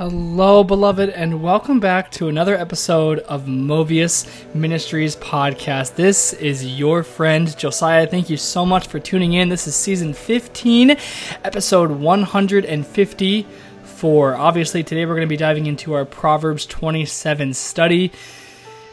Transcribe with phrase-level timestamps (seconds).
[0.00, 5.96] Hello, beloved, and welcome back to another episode of Movius Ministries podcast.
[5.96, 8.06] This is your friend Josiah.
[8.06, 9.50] Thank you so much for tuning in.
[9.50, 10.96] This is season 15,
[11.44, 14.36] episode 154.
[14.36, 18.10] Obviously, today we're going to be diving into our Proverbs 27 study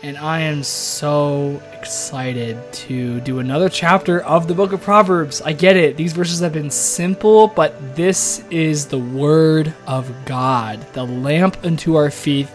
[0.04, 5.42] and I am so excited to do another chapter of the book of Proverbs.
[5.42, 10.86] I get it, these verses have been simple, but this is the word of God,
[10.94, 12.48] the lamp unto our feet,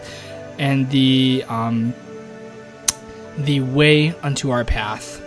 [0.57, 1.93] and the um,
[3.39, 5.19] the way unto our path.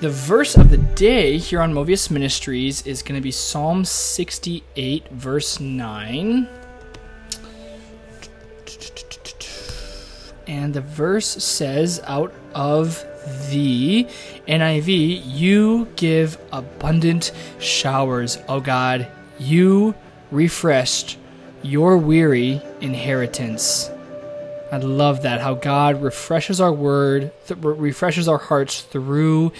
[0.00, 5.08] The verse of the day here on Movius Ministries is going to be Psalm 68,
[5.10, 6.48] verse 9.
[10.52, 13.02] And the verse says out of
[13.48, 14.06] the
[14.46, 19.06] NIV, you give abundant showers, O God.
[19.38, 19.94] You
[20.30, 21.16] refreshed
[21.62, 23.90] your weary inheritance.
[24.70, 29.52] I love that how God refreshes our word, th- refreshes our hearts through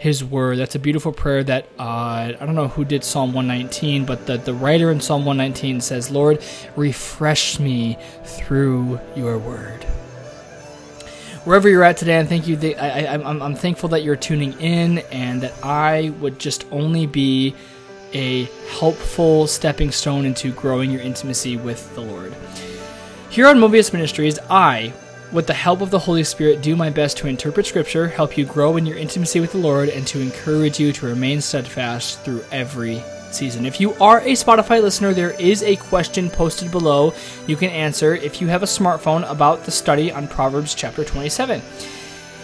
[0.00, 0.58] His word.
[0.58, 1.44] That's a beautiful prayer.
[1.44, 5.24] That uh, I don't know who did Psalm 119, but the the writer in Psalm
[5.24, 6.42] 119 says, "Lord,
[6.76, 9.86] refresh me through Your word."
[11.44, 12.56] Wherever you're at today, and thank you.
[12.76, 17.54] I, am I'm thankful that you're tuning in, and that I would just only be
[18.12, 18.44] a
[18.78, 22.34] helpful stepping stone into growing your intimacy with the Lord.
[23.30, 24.92] Here on Movius Ministries, I,
[25.32, 28.44] with the help of the Holy Spirit, do my best to interpret Scripture, help you
[28.44, 32.44] grow in your intimacy with the Lord, and to encourage you to remain steadfast through
[32.50, 33.02] every
[33.34, 33.66] season.
[33.66, 37.14] If you are a Spotify listener, there is a question posted below
[37.46, 41.62] you can answer if you have a smartphone about the study on Proverbs chapter 27.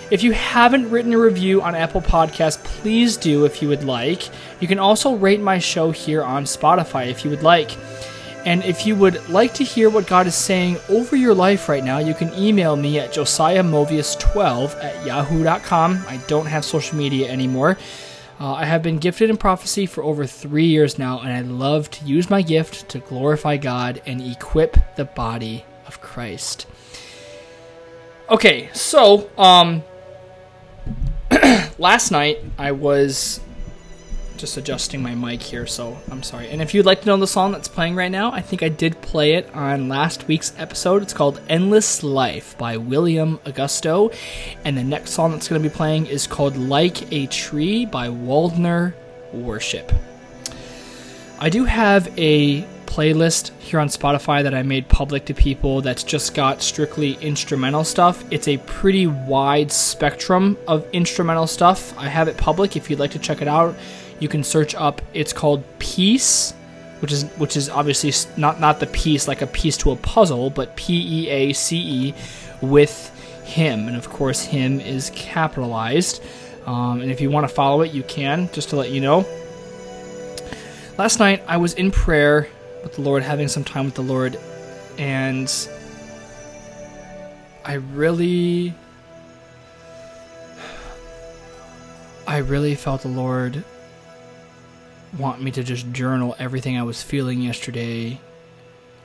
[0.08, 4.28] If you haven't written a review on Apple Podcasts, please do if you would like.
[4.60, 7.76] You can also rate my show here on Spotify if you would like.
[8.46, 11.82] And if you would like to hear what God is saying over your life right
[11.82, 16.04] now, you can email me at josiahmovius12 at yahoo.com.
[16.06, 17.76] I don't have social media anymore.
[18.38, 21.91] Uh, I have been gifted in prophecy for over three years now, and I love
[21.92, 26.66] to use my gift to glorify God and equip the body of Christ.
[28.28, 29.82] Okay, so um,
[31.78, 33.41] last night I was
[34.36, 36.48] just adjusting my mic here, so I'm sorry.
[36.48, 38.69] And if you'd like to know the song that's playing right now, I think I
[38.69, 41.02] did play it on last week's episode.
[41.02, 44.14] It's called Endless Life by William Augusto.
[44.64, 48.08] And the next song that's going to be playing is called Like a Tree by
[48.08, 48.94] Waldner
[49.32, 49.92] Worship.
[51.38, 56.02] I do have a playlist here on Spotify that I made public to people that's
[56.02, 58.25] just got strictly instrumental stuff.
[58.30, 61.96] It's a pretty wide spectrum of instrumental stuff.
[61.98, 63.76] I have it public if you'd like to check it out
[64.21, 65.03] you can search up.
[65.15, 66.53] It's called Peace,
[67.00, 70.50] which is which is obviously not not the piece like a piece to a puzzle,
[70.50, 72.15] but P E A C E
[72.62, 73.12] with
[73.44, 76.22] him, and of course him is capitalized.
[76.66, 78.50] Um, and if you want to follow it, you can.
[78.53, 79.25] Just to let you know.
[80.99, 82.49] Last night I was in prayer
[82.82, 84.38] with the Lord, having some time with the Lord,
[84.99, 85.53] and
[87.65, 88.75] I really
[92.26, 93.62] I really felt the Lord
[95.17, 98.21] want me to just journal everything I was feeling yesterday,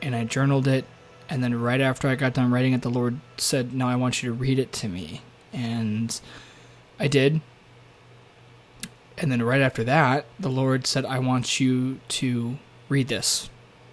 [0.01, 0.85] and I journaled it.
[1.29, 4.21] And then right after I got done writing it, the Lord said, "Now I want
[4.21, 5.21] you to read it to me,"
[5.53, 6.19] and
[6.99, 7.41] I did.
[9.17, 12.57] And then right after that, the Lord said, "I want you to
[12.89, 13.49] read this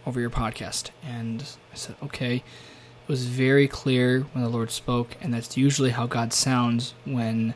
[0.07, 5.17] over your podcast," and I said, "Okay." It was very clear when the Lord spoke,
[5.23, 7.55] and that's usually how God sounds when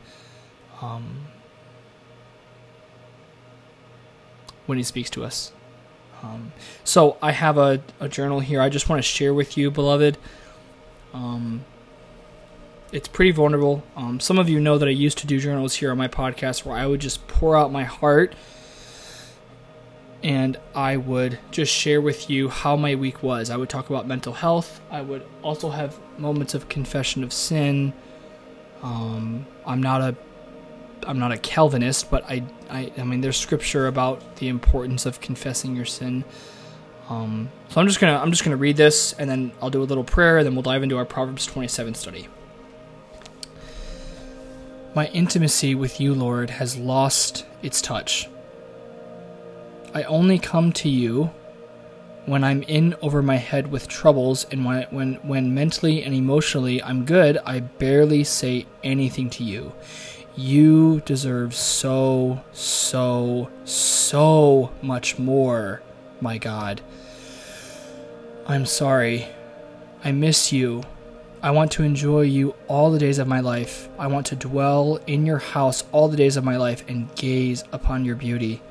[0.81, 1.27] um,
[4.65, 5.51] when He speaks to us.
[6.23, 8.61] Um, so I have a, a journal here.
[8.61, 10.17] I just want to share with you, beloved.
[11.13, 11.65] Um,
[12.93, 13.83] it's pretty vulnerable.
[13.95, 16.63] Um, some of you know that I used to do journals here on my podcast
[16.63, 18.35] where I would just pour out my heart
[20.23, 23.49] and I would just share with you how my week was.
[23.49, 24.79] I would talk about mental health.
[24.89, 27.93] I would also have moments of confession of sin.
[28.81, 30.15] Um, I'm not a
[31.07, 35.21] I'm not a Calvinist, but I, I, I mean, there's scripture about the importance of
[35.21, 36.23] confessing your sin.
[37.09, 39.85] Um, so I'm just gonna, I'm just gonna read this, and then I'll do a
[39.85, 42.27] little prayer, and then we'll dive into our Proverbs 27 study.
[44.95, 48.29] My intimacy with you, Lord, has lost its touch.
[49.93, 51.31] I only come to you
[52.25, 56.81] when I'm in over my head with troubles, and when, when, when mentally and emotionally
[56.81, 59.73] I'm good, I barely say anything to you.
[60.35, 65.83] You deserve so, so, so much more,
[66.21, 66.81] my God.
[68.47, 69.27] I'm sorry
[70.03, 70.83] I miss you.
[71.43, 73.87] I want to enjoy you all the days of my life.
[73.99, 77.63] I want to dwell in your house all the days of my life and gaze
[77.71, 78.61] upon your beauty.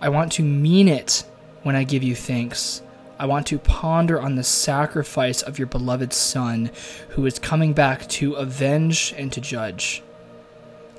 [0.00, 1.24] I want to mean it
[1.64, 2.82] when I give you thanks.
[3.18, 6.70] I want to ponder on the sacrifice of your beloved Son,
[7.10, 10.02] who is coming back to avenge and to judge.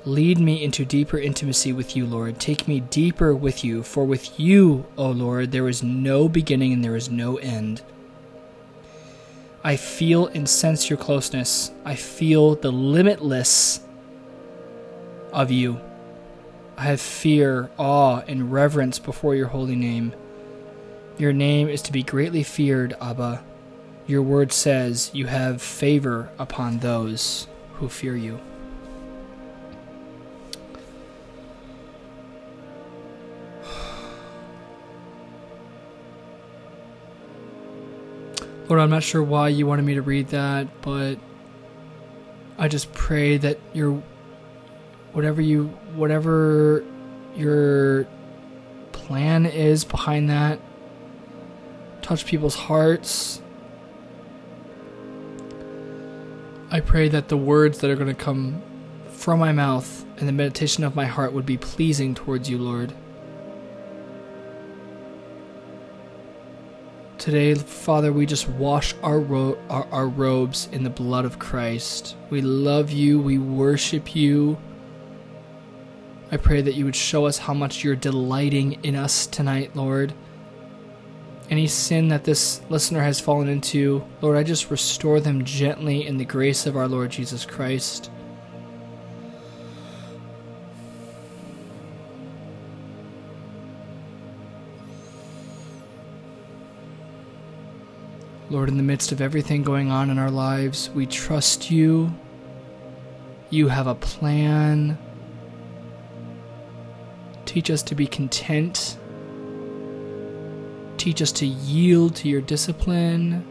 [0.06, 2.38] Lead me into deeper intimacy with you, Lord.
[2.38, 6.84] Take me deeper with you, for with you, O Lord, there is no beginning and
[6.84, 7.80] there is no end.
[9.62, 11.70] I feel and sense your closeness.
[11.86, 13.80] I feel the limitless
[15.32, 15.80] of you.
[16.76, 20.12] I have fear, awe, and reverence before your holy name.
[21.16, 23.42] Your name is to be greatly feared, Abba.
[24.06, 28.38] Your word says you have favor upon those who fear you.
[38.68, 41.18] Lord, I'm not sure why you wanted me to read that, but
[42.58, 44.02] I just pray that your
[45.12, 46.84] whatever you whatever
[47.36, 48.06] your
[48.92, 50.60] plan is behind that
[52.04, 53.40] touch people's hearts.
[56.70, 58.62] I pray that the words that are going to come
[59.08, 62.92] from my mouth and the meditation of my heart would be pleasing towards you, Lord.
[67.24, 72.18] Today, Father, we just wash our, ro- our, our robes in the blood of Christ.
[72.28, 73.18] We love you.
[73.18, 74.58] We worship you.
[76.30, 80.12] I pray that you would show us how much you're delighting in us tonight, Lord.
[81.48, 86.18] Any sin that this listener has fallen into, Lord, I just restore them gently in
[86.18, 88.10] the grace of our Lord Jesus Christ.
[98.64, 102.14] Lord, in the midst of everything going on in our lives, we trust you.
[103.50, 104.96] You have a plan.
[107.44, 108.96] Teach us to be content.
[110.96, 113.44] Teach us to yield to your discipline.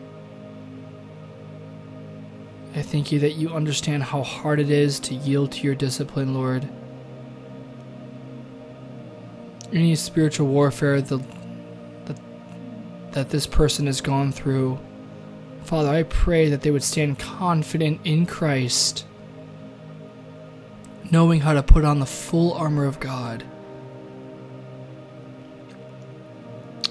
[2.76, 6.34] I thank you that you understand how hard it is to yield to your discipline,
[6.34, 6.68] Lord.
[9.72, 11.24] Any spiritual warfare the
[13.12, 14.80] that this person has gone through.
[15.64, 19.06] Father, I pray that they would stand confident in Christ,
[21.10, 23.44] knowing how to put on the full armor of God.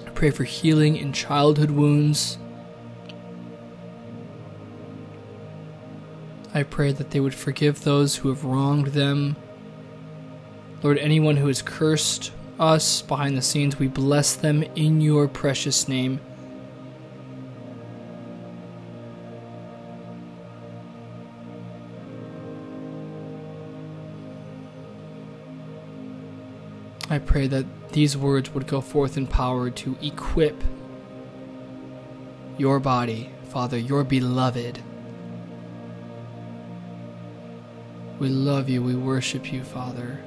[0.07, 2.39] I pray for healing in childhood wounds.
[6.55, 9.37] I pray that they would forgive those who have wronged them.
[10.83, 13.79] Lord, anyone who has cursed us behind the scenes.
[13.79, 16.21] We bless them in your precious name.
[27.13, 30.65] I pray that these words would go forth in power to equip
[32.57, 34.83] your body, Father, your beloved.
[38.19, 40.25] We love you, we worship you, Father.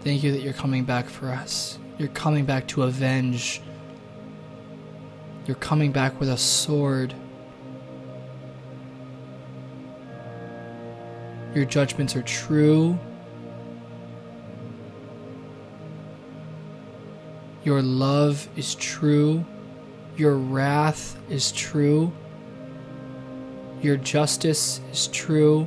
[0.00, 1.78] Thank you that you're coming back for us.
[1.96, 3.62] You're coming back to avenge.
[5.46, 7.14] You're coming back with a sword.
[11.54, 12.98] Your judgments are true.
[17.64, 19.44] Your love is true.
[20.16, 22.12] Your wrath is true.
[23.80, 25.66] Your justice is true.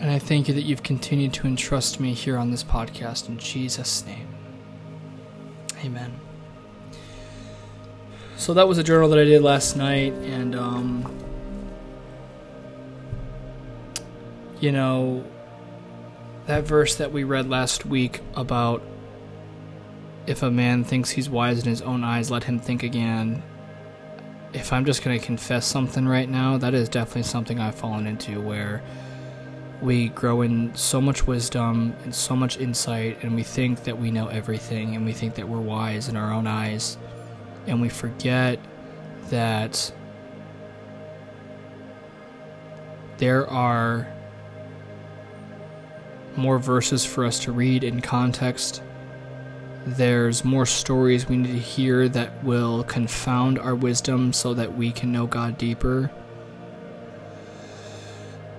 [0.00, 3.38] And I thank you that you've continued to entrust me here on this podcast in
[3.38, 4.28] Jesus' name.
[5.84, 6.20] Amen.
[8.36, 11.10] So that was a journal that I did last night, and, um,
[14.60, 15.24] you know,
[16.46, 18.82] that verse that we read last week about
[20.26, 23.42] if a man thinks he's wise in his own eyes, let him think again.
[24.52, 28.06] If I'm just going to confess something right now, that is definitely something I've fallen
[28.06, 28.82] into where
[29.82, 34.10] we grow in so much wisdom and so much insight, and we think that we
[34.10, 36.96] know everything, and we think that we're wise in our own eyes,
[37.66, 38.58] and we forget
[39.28, 39.92] that
[43.18, 44.08] there are
[46.36, 48.82] more verses for us to read in context.
[49.86, 54.90] There's more stories we need to hear that will confound our wisdom so that we
[54.90, 56.10] can know God deeper.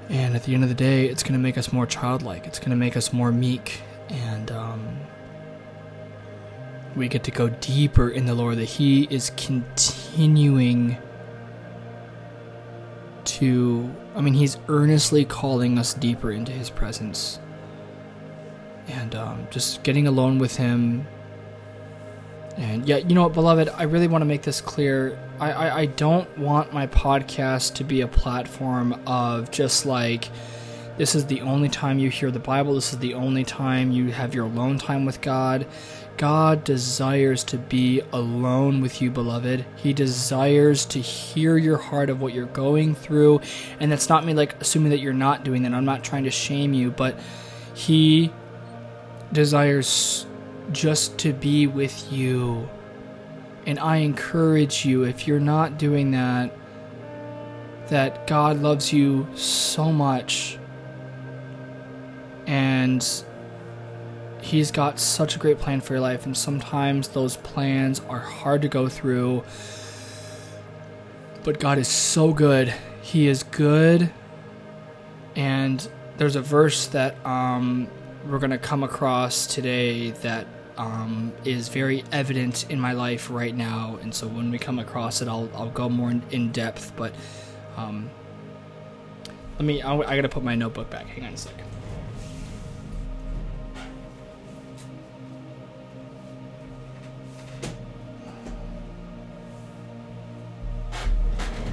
[0.09, 2.47] And at the end of the day, it's going to make us more childlike.
[2.47, 3.81] It's going to make us more meek.
[4.09, 4.99] And um,
[6.95, 10.97] we get to go deeper in the Lord, that He is continuing
[13.25, 17.39] to, I mean, He's earnestly calling us deeper into His presence.
[18.87, 21.05] And um, just getting alone with Him.
[22.57, 25.19] And yeah, you know what, beloved, I really want to make this clear.
[25.39, 30.29] I, I, I don't want my podcast to be a platform of just like,
[30.97, 32.73] this is the only time you hear the Bible.
[32.73, 35.67] This is the only time you have your alone time with God.
[36.17, 39.63] God desires to be alone with you, beloved.
[39.75, 43.41] He desires to hear your heart of what you're going through.
[43.79, 45.75] And that's not me like assuming that you're not doing that.
[45.75, 47.19] I'm not trying to shame you, but
[47.75, 48.31] He
[49.31, 50.25] desires
[50.71, 52.69] just to be with you.
[53.65, 56.51] And I encourage you, if you're not doing that,
[57.87, 60.57] that God loves you so much.
[62.45, 63.05] And
[64.41, 68.61] He's got such a great plan for your life, and sometimes those plans are hard
[68.61, 69.43] to go through.
[71.43, 72.73] But God is so good.
[73.01, 74.09] He is good.
[75.35, 75.85] And
[76.17, 77.89] there's a verse that um,
[78.29, 83.55] we're going to come across today that um, is very evident in my life right
[83.55, 83.97] now.
[84.01, 86.91] And so when we come across it, I'll, I'll go more in, in depth.
[86.95, 87.13] But
[87.77, 88.09] um,
[89.57, 91.07] let me, I, I got to put my notebook back.
[91.07, 91.63] Hang on a second.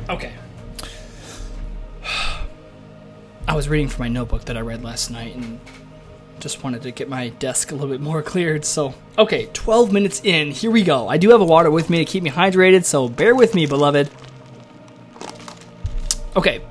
[0.08, 0.32] Okay.
[3.48, 5.58] I was reading from my notebook that I read last night and
[6.40, 8.64] just wanted to get my desk a little bit more cleared.
[8.64, 10.50] So, okay, 12 minutes in.
[10.50, 11.08] Here we go.
[11.08, 13.66] I do have a water with me to keep me hydrated, so bear with me,
[13.66, 14.10] beloved.
[16.36, 16.62] Okay.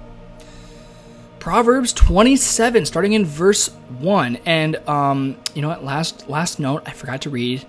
[1.39, 3.67] Proverbs 27 starting in verse
[3.99, 7.65] 1 and um you know what last last note I forgot to read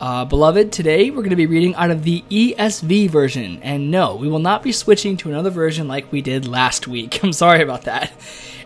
[0.00, 3.60] uh, beloved, today we're going to be reading out of the ESV version.
[3.62, 7.22] And no, we will not be switching to another version like we did last week.
[7.24, 8.12] I'm sorry about that.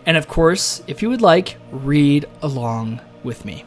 [0.05, 3.65] And of course, if you would like, read along with me.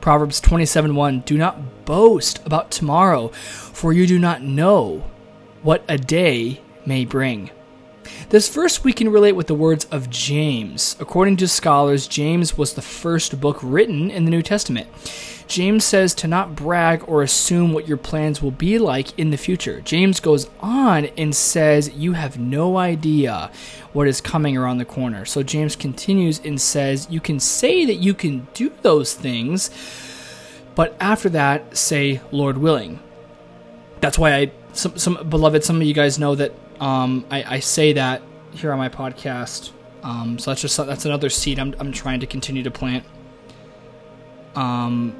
[0.00, 5.04] Proverbs 27 Do not boast about tomorrow, for you do not know
[5.62, 7.50] what a day may bring.
[8.30, 10.96] This verse we can relate with the words of James.
[11.00, 14.88] According to scholars, James was the first book written in the New Testament.
[15.46, 19.36] James says to not brag or assume what your plans will be like in the
[19.36, 19.80] future.
[19.82, 23.50] James goes on and says, You have no idea
[23.92, 25.24] what is coming around the corner.
[25.24, 29.70] So James continues and says, You can say that you can do those things,
[30.74, 33.00] but after that, say, Lord willing.
[34.00, 37.58] That's why I, some, some beloved, some of you guys know that um, I, I
[37.60, 39.70] say that here on my podcast.
[40.02, 43.04] Um, so that's just that's another seed I'm, I'm trying to continue to plant.
[44.54, 45.14] Um,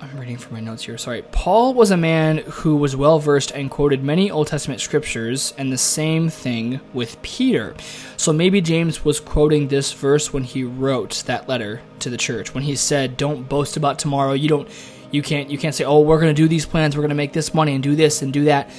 [0.00, 0.96] I'm reading from my notes here.
[0.98, 1.22] Sorry.
[1.32, 5.72] Paul was a man who was well versed and quoted many Old Testament scriptures, and
[5.72, 7.74] the same thing with Peter.
[8.16, 12.54] So maybe James was quoting this verse when he wrote that letter to the church,
[12.54, 14.32] when he said, "Don't boast about tomorrow.
[14.32, 14.68] You don't,
[15.16, 16.96] you can't, you can't say, oh, we're going to do these plans.
[16.96, 18.70] We're going to make this money and do this and do that."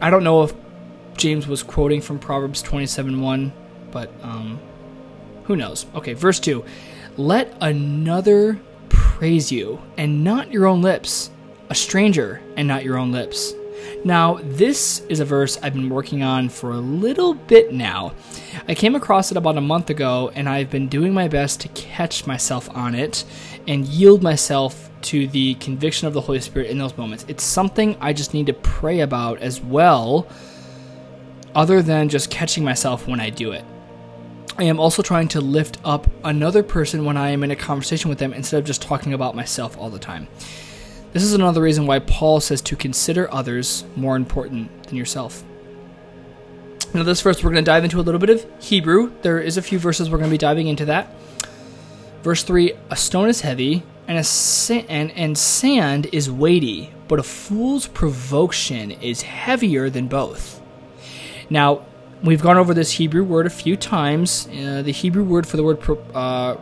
[0.00, 0.54] I don't know if
[1.16, 3.52] James was quoting from Proverbs 27:1,
[3.90, 4.60] but um,
[5.44, 5.86] who knows?
[5.94, 6.64] Okay, verse two.
[7.16, 11.30] Let another praise you, and not your own lips,
[11.70, 13.54] a stranger, and not your own lips.
[14.04, 18.14] Now, this is a verse I've been working on for a little bit now.
[18.68, 21.68] I came across it about a month ago, and I've been doing my best to
[21.68, 23.24] catch myself on it
[23.68, 27.24] and yield myself to the conviction of the Holy Spirit in those moments.
[27.28, 30.26] It's something I just need to pray about as well,
[31.54, 33.64] other than just catching myself when I do it.
[34.58, 38.08] I am also trying to lift up another person when I am in a conversation
[38.08, 40.28] with them instead of just talking about myself all the time.
[41.12, 45.44] This is another reason why Paul says to consider others more important than yourself.
[46.94, 49.12] Now, this first, we're going to dive into a little bit of Hebrew.
[49.22, 51.14] There is a few verses we're going to be diving into that.
[52.22, 57.18] Verse 3 A stone is heavy, and, a sa- and, and sand is weighty, but
[57.18, 60.62] a fool's provocation is heavier than both.
[61.50, 61.84] Now,
[62.22, 64.48] We've gone over this Hebrew word a few times.
[64.48, 66.58] Uh, the Hebrew word for the word pro, uh,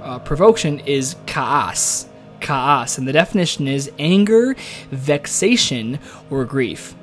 [0.00, 2.08] uh, provocation is kaas.
[2.40, 2.96] Kaas.
[2.96, 4.54] And the definition is anger,
[4.90, 5.98] vexation,
[6.30, 6.94] or grief.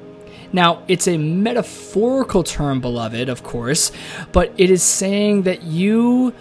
[0.52, 3.92] Now, it's a metaphorical term, beloved, of course,
[4.32, 6.34] but it is saying that you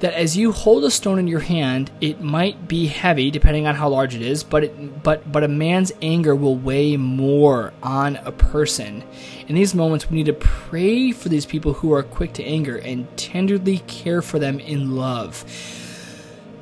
[0.00, 3.74] that as you hold a stone in your hand, it might be heavy depending on
[3.74, 8.16] how large it is, but it, but but a man's anger will weigh more on
[8.16, 9.04] a person.
[9.46, 12.78] In these moments, we need to pray for these people who are quick to anger
[12.78, 15.44] and tenderly care for them in love.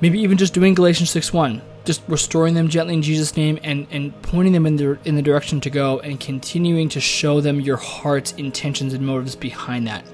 [0.00, 3.86] Maybe even just doing Galatians 6 1, just restoring them gently in Jesus' name and,
[3.90, 7.62] and pointing them in the, in the direction to go and continuing to show them
[7.62, 10.04] your heart's intentions and motives behind that.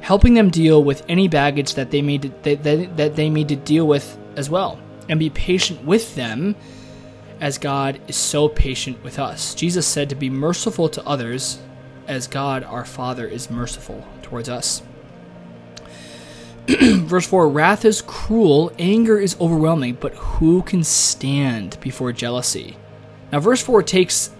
[0.00, 3.56] Helping them deal with any baggage that they may, that, that, that they need to
[3.56, 4.78] deal with as well.
[5.08, 6.54] And be patient with them
[7.40, 9.56] as God is so patient with us.
[9.56, 11.60] Jesus said to be merciful to others
[12.06, 14.84] as God our Father is merciful towards us.
[16.80, 22.76] Verse 4 Wrath is cruel, anger is overwhelming, but who can stand before jealousy?
[23.30, 24.30] Now, verse 4 takes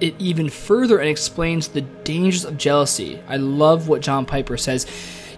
[0.00, 3.20] it even further and explains the dangers of jealousy.
[3.28, 4.86] I love what John Piper says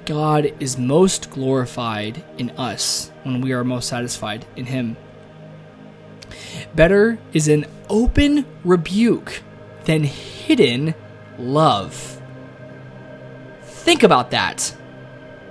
[0.05, 4.97] God is most glorified in us when we are most satisfied in Him.
[6.75, 9.43] Better is an open rebuke
[9.85, 10.95] than hidden
[11.39, 12.21] love.
[13.63, 14.75] Think about that.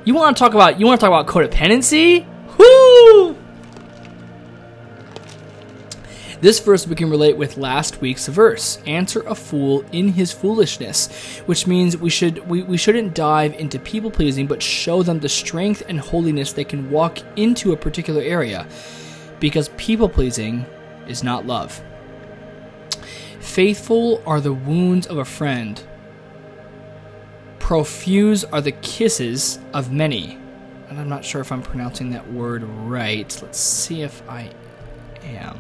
[0.05, 2.25] You want to talk about you want to talk about codependency?
[2.57, 3.38] Whoo!
[6.41, 8.77] This verse we can relate with last week's verse.
[8.86, 13.79] Answer a fool in his foolishness, which means we should we, we shouldn't dive into
[13.79, 18.22] people pleasing, but show them the strength and holiness they can walk into a particular
[18.22, 18.67] area.
[19.39, 20.65] Because people pleasing
[21.07, 21.81] is not love.
[23.39, 25.81] Faithful are the wounds of a friend.
[27.74, 30.38] Profuse are the kisses of many.
[30.89, 33.39] And I'm not sure if I'm pronouncing that word right.
[33.42, 34.51] Let's see if I
[35.24, 35.60] am.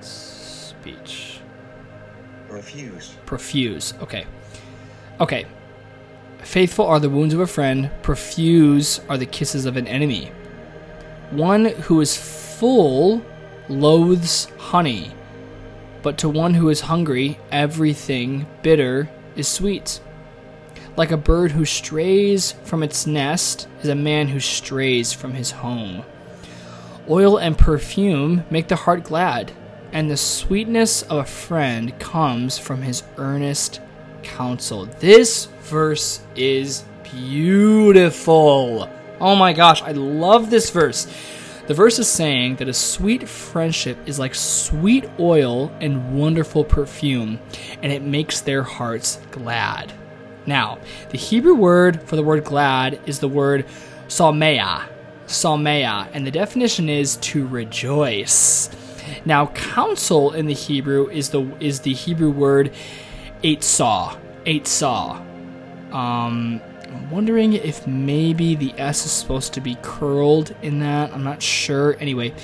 [0.00, 1.38] Speech.
[2.48, 3.14] Profuse.
[3.26, 3.94] Profuse.
[4.02, 4.26] Okay.
[5.20, 5.46] Okay.
[6.38, 7.92] Faithful are the wounds of a friend.
[8.02, 10.32] Profuse are the kisses of an enemy.
[11.30, 13.24] One who is full
[13.68, 15.12] loathes honey,
[16.06, 20.00] but to one who is hungry, everything bitter is sweet.
[20.96, 25.50] Like a bird who strays from its nest is a man who strays from his
[25.50, 26.04] home.
[27.10, 29.50] Oil and perfume make the heart glad,
[29.90, 33.80] and the sweetness of a friend comes from his earnest
[34.22, 34.86] counsel.
[35.00, 38.88] This verse is beautiful.
[39.20, 41.08] Oh my gosh, I love this verse.
[41.66, 47.40] The verse is saying that a sweet friendship is like sweet oil and wonderful perfume,
[47.82, 49.92] and it makes their hearts glad.
[50.46, 50.78] Now,
[51.10, 53.66] the Hebrew word for the word glad is the word
[54.06, 54.84] salmeah,
[55.26, 58.70] salmeah, and the definition is to rejoice.
[59.24, 62.72] Now, counsel in the Hebrew is the is the Hebrew word
[63.42, 65.92] eitzah, eitzah.
[65.92, 66.60] Um,
[67.10, 71.12] Wondering if maybe the S is supposed to be curled in that.
[71.12, 71.96] I'm not sure.
[72.00, 72.34] Anyway,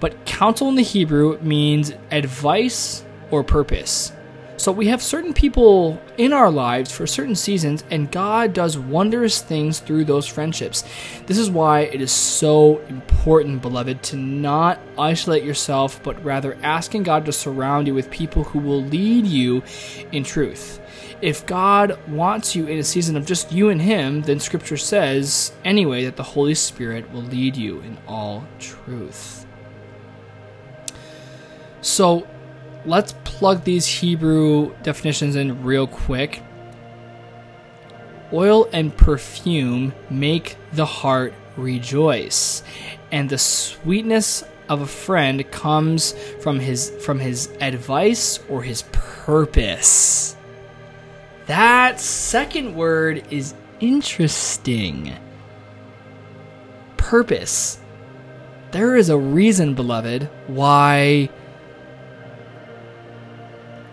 [0.00, 4.12] but counsel in the Hebrew means advice or purpose.
[4.56, 9.40] So we have certain people in our lives for certain seasons, and God does wondrous
[9.40, 10.82] things through those friendships.
[11.26, 17.04] This is why it is so important, beloved, to not isolate yourself, but rather asking
[17.04, 19.62] God to surround you with people who will lead you
[20.10, 20.80] in truth
[21.20, 25.52] if God wants you in a season of just you and Him, then Scripture says
[25.64, 29.46] anyway that the Holy Spirit will lead you in all truth.
[31.80, 32.26] So
[32.84, 36.42] let's plug these Hebrew definitions in real quick.
[38.32, 42.62] Oil and perfume make the heart rejoice,
[43.10, 50.36] and the sweetness of a friend comes from his from his advice or his purpose.
[51.48, 55.14] That second word is interesting.
[56.98, 57.80] Purpose.
[58.70, 61.30] There is a reason, beloved, why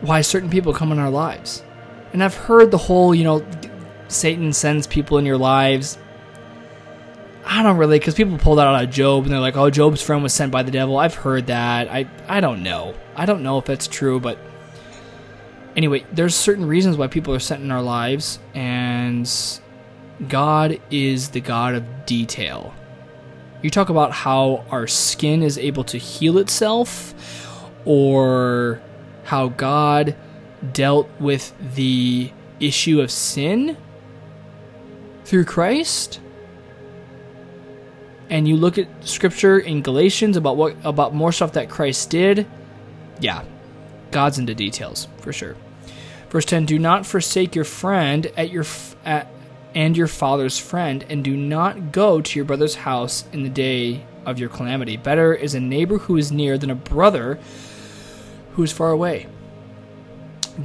[0.02, 1.64] why certain people come in our lives.
[2.12, 3.46] And I've heard the whole, you know,
[4.10, 5.98] Satan sends people in your lives.
[7.46, 10.02] I don't really, because people pull that out of Job and they're like, oh, Job's
[10.02, 10.98] friend was sent by the devil.
[10.98, 11.88] I've heard that.
[11.90, 12.96] I, I don't know.
[13.16, 14.38] I don't know if that's true, but
[15.76, 19.30] anyway, there's certain reasons why people are sent in our lives, and
[20.28, 22.74] God is the God of detail.
[23.62, 27.14] You talk about how our skin is able to heal itself,
[27.86, 28.82] or
[29.24, 30.16] how God
[30.74, 33.78] dealt with the issue of sin
[35.26, 36.20] through Christ.
[38.30, 42.48] And you look at scripture in Galatians about what about more stuff that Christ did.
[43.20, 43.44] Yeah,
[44.12, 45.56] God's into details for sure.
[46.36, 48.66] Verse 10 Do not forsake your friend at your
[49.06, 49.30] at,
[49.74, 54.06] and your father's friend, and do not go to your brother's house in the day
[54.26, 54.98] of your calamity.
[54.98, 57.40] Better is a neighbor who is near than a brother
[58.52, 59.28] who is far away.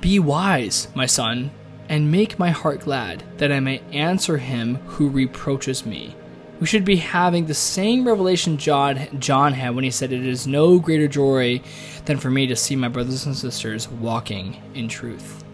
[0.01, 1.53] Be wise, my son,
[1.89, 6.17] and make my heart glad, that I may answer him who reproaches me.
[6.59, 10.49] We should be having the same revelation John, John had when he said, It is
[10.49, 11.61] no greater joy
[12.07, 15.45] than for me to see my brothers and sisters walking in truth.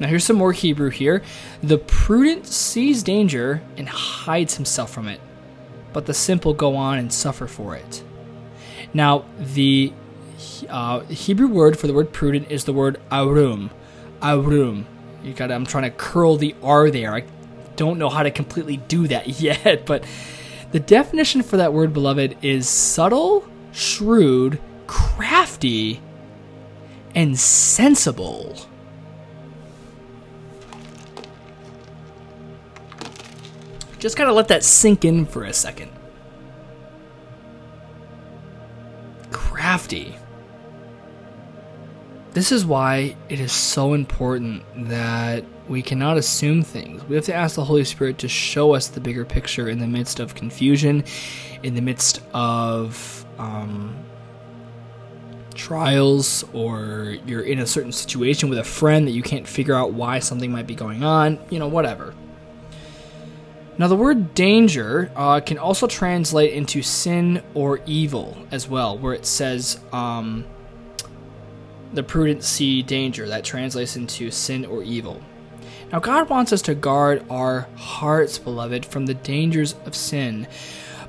[0.00, 1.22] Now, here's some more Hebrew here.
[1.62, 5.20] The prudent sees danger and hides himself from it,
[5.92, 8.02] but the simple go on and suffer for it.
[8.94, 9.92] Now, the
[10.68, 13.70] uh, Hebrew word for the word prudent is the word arum.
[14.22, 14.86] Arum.
[15.22, 15.50] You got.
[15.50, 17.14] I'm trying to curl the R there.
[17.14, 17.24] I
[17.76, 20.04] don't know how to completely do that yet, but
[20.70, 26.00] the definition for that word, beloved, is subtle, shrewd, crafty,
[27.14, 28.67] and sensible.
[33.98, 35.90] Just kind of let that sink in for a second.
[39.30, 40.16] Crafty.
[42.32, 47.02] This is why it is so important that we cannot assume things.
[47.04, 49.86] We have to ask the Holy Spirit to show us the bigger picture in the
[49.86, 51.04] midst of confusion,
[51.62, 53.96] in the midst of um,
[55.54, 59.92] trials, or you're in a certain situation with a friend that you can't figure out
[59.92, 62.14] why something might be going on, you know, whatever.
[63.78, 69.14] Now, the word danger uh, can also translate into sin or evil as well, where
[69.14, 70.44] it says um,
[71.92, 73.28] the prudent see danger.
[73.28, 75.22] That translates into sin or evil.
[75.92, 80.48] Now, God wants us to guard our hearts, beloved, from the dangers of sin.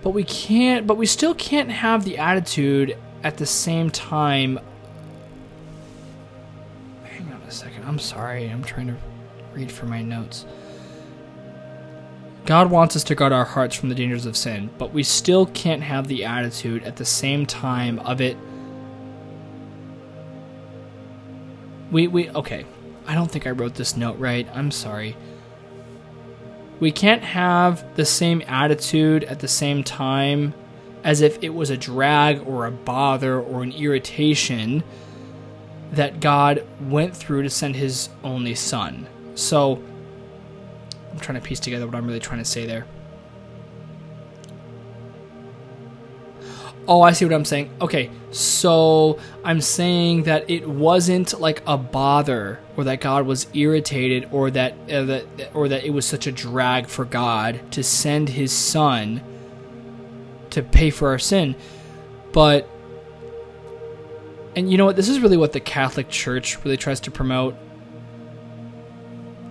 [0.04, 4.60] But we can't, but we still can't have the attitude at the same time.
[7.04, 7.84] Hang on a second.
[7.86, 8.46] I'm sorry.
[8.48, 8.96] I'm trying to
[9.54, 10.46] read from my notes.
[12.50, 15.46] God wants us to guard our hearts from the dangers of sin, but we still
[15.46, 18.36] can't have the attitude at the same time of it.
[21.92, 22.66] We, we, okay.
[23.06, 24.48] I don't think I wrote this note right.
[24.52, 25.16] I'm sorry.
[26.80, 30.56] We can't have the same attitude at the same time
[31.04, 34.84] as if it was a drag or a bother or an irritation
[35.92, 39.06] that God went through to send his only son.
[39.36, 39.84] So,
[41.12, 42.86] I'm trying to piece together what I'm really trying to say there.
[46.88, 47.70] Oh, I see what I'm saying.
[47.82, 54.28] Okay, so I'm saying that it wasn't like a bother, or that God was irritated,
[54.32, 58.30] or that uh, that or that it was such a drag for God to send
[58.30, 59.22] His Son
[60.50, 61.56] to pay for our sin,
[62.32, 62.68] but
[64.56, 64.96] and you know what?
[64.96, 67.56] This is really what the Catholic Church really tries to promote.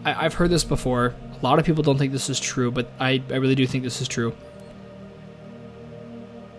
[0.04, 1.14] I, I've heard this before.
[1.40, 3.84] A lot of people don't think this is true, but I, I really do think
[3.84, 4.34] this is true.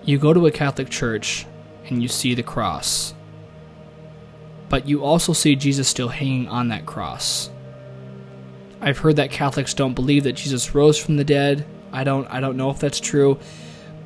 [0.03, 1.45] You go to a Catholic church
[1.87, 3.13] and you see the cross,
[4.69, 7.49] but you also see Jesus still hanging on that cross.
[8.79, 11.65] I've heard that Catholics don't believe that Jesus rose from the dead.
[11.91, 13.37] I don't I don't know if that's true,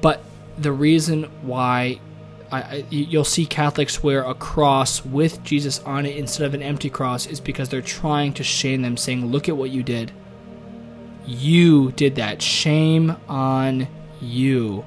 [0.02, 0.24] but
[0.58, 2.00] the reason why
[2.52, 6.64] I, I, you'll see Catholics wear a cross with Jesus on it instead of an
[6.64, 10.12] empty cross is because they're trying to shame them, saying, "Look at what you did."
[11.26, 12.42] You did that.
[12.42, 13.88] Shame on
[14.22, 14.86] you.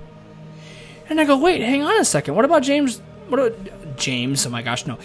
[1.08, 2.34] And I go, wait, hang on a second.
[2.34, 3.00] What about James?
[3.28, 4.46] What about James?
[4.46, 4.98] Oh my gosh, no.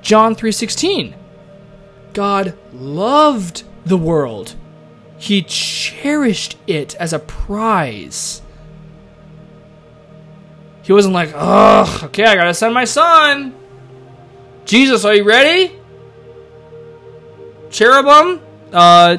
[0.00, 1.14] John 3:16.
[2.12, 4.54] God loved the world.
[5.16, 8.42] He cherished it as a prize.
[10.82, 13.54] He wasn't like, ugh, okay, I gotta send my son.
[14.64, 15.72] Jesus, are you ready?
[17.70, 18.40] Cherubim,
[18.72, 19.18] uh,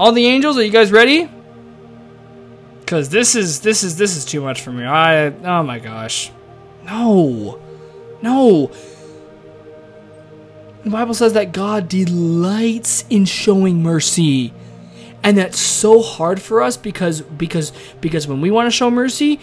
[0.00, 1.28] all the angels, are you guys ready?
[2.86, 4.82] Cause this is this is this is too much for me.
[4.82, 6.32] I oh my gosh.
[6.84, 7.60] No.
[8.22, 8.72] No.
[10.84, 14.54] The Bible says that God delights in showing mercy.
[15.22, 19.38] And that's so hard for us because because because when we want to show mercy,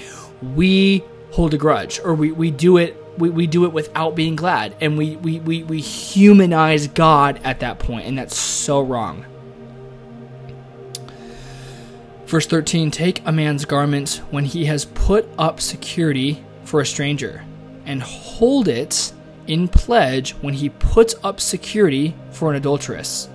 [0.55, 4.35] we hold a grudge or we, we do it we, we do it without being
[4.35, 9.25] glad and we, we, we, we humanize God at that point and that's so wrong.
[12.27, 17.45] Verse 13 Take a man's garments when he has put up security for a stranger,
[17.85, 19.13] and hold it
[19.47, 23.29] in pledge when he puts up security for an adulteress.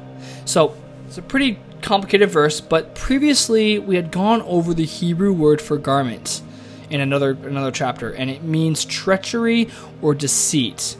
[0.44, 0.76] So,
[1.07, 5.78] it's a pretty complicated verse, but previously we had gone over the Hebrew word for
[5.78, 6.42] garment
[6.90, 9.70] in another another chapter, and it means treachery
[10.02, 10.98] or deceit.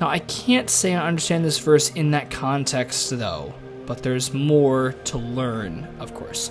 [0.00, 3.54] Now, I can't say I understand this verse in that context, though,
[3.86, 6.50] but there's more to learn, of course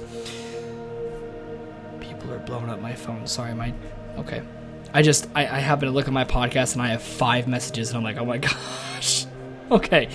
[2.49, 3.27] blowing up my phone.
[3.27, 3.73] Sorry, my.
[4.17, 4.41] Okay.
[4.91, 7.89] I just I, I happen to look at my podcast and I have five messages
[7.89, 9.27] and I'm like, oh my gosh.
[9.71, 10.09] okay.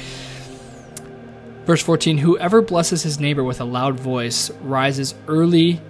[1.64, 5.80] Verse 14 Whoever blesses his neighbor with a loud voice rises early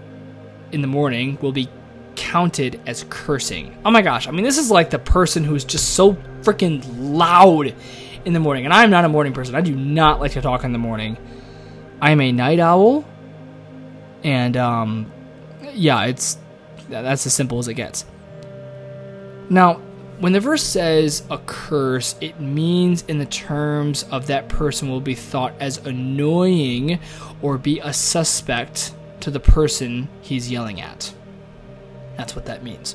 [0.71, 1.69] in the morning will be
[2.15, 3.77] counted as cursing.
[3.85, 7.75] Oh my gosh, I mean, this is like the person who's just so freaking loud
[8.25, 8.67] in the morning.
[8.67, 11.17] And I'm not a morning person, I do not like to talk in the morning.
[12.01, 13.05] I'm a night owl.
[14.23, 15.13] And, um,
[15.75, 16.39] yeah, it's
[16.89, 18.05] that's as simple as it gets.
[19.51, 19.81] Now,
[20.21, 25.01] when the verse says a curse, it means in the terms of that person will
[25.01, 27.01] be thought as annoying
[27.43, 31.13] or be a suspect to the person he's yelling at.
[32.17, 32.95] That's what that means.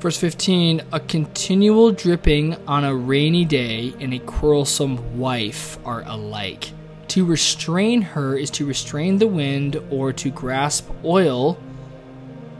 [0.00, 6.70] Verse 15 A continual dripping on a rainy day and a quarrelsome wife are alike.
[7.08, 11.58] To restrain her is to restrain the wind or to grasp oil